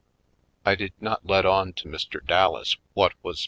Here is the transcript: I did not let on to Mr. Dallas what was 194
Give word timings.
I 0.65 0.73
did 0.73 0.93
not 0.99 1.27
let 1.27 1.45
on 1.45 1.73
to 1.73 1.87
Mr. 1.87 2.25
Dallas 2.25 2.75
what 2.95 3.11
was 3.21 3.35
194 3.35 3.35